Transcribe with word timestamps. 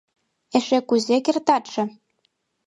Эше 0.57 0.77
кузе 0.89 1.17
кертатше! 1.25 1.83